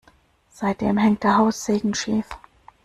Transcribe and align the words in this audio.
Seitdem 0.51 0.97
hängt 0.97 1.21
der 1.21 1.37
Haussegen 1.37 1.93
schief. 1.93 2.25